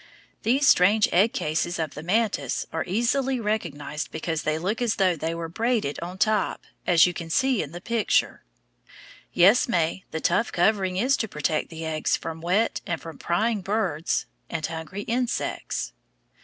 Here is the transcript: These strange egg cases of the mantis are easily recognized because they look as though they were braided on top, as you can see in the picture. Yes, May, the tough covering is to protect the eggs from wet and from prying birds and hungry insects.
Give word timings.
These 0.41 0.67
strange 0.67 1.07
egg 1.11 1.31
cases 1.31 1.77
of 1.77 1.93
the 1.93 2.01
mantis 2.01 2.65
are 2.73 2.83
easily 2.87 3.39
recognized 3.39 4.09
because 4.09 4.41
they 4.41 4.57
look 4.57 4.81
as 4.81 4.95
though 4.95 5.15
they 5.15 5.35
were 5.35 5.47
braided 5.47 5.99
on 5.99 6.17
top, 6.17 6.63
as 6.87 7.05
you 7.05 7.13
can 7.13 7.29
see 7.29 7.61
in 7.61 7.71
the 7.71 7.79
picture. 7.81 8.41
Yes, 9.31 9.69
May, 9.69 10.03
the 10.09 10.19
tough 10.19 10.51
covering 10.51 10.97
is 10.97 11.15
to 11.17 11.27
protect 11.27 11.69
the 11.69 11.85
eggs 11.85 12.17
from 12.17 12.41
wet 12.41 12.81
and 12.87 12.99
from 12.99 13.19
prying 13.19 13.61
birds 13.61 14.25
and 14.49 14.65
hungry 14.65 15.03
insects. 15.03 15.93